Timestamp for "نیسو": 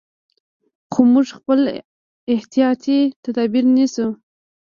3.75-4.07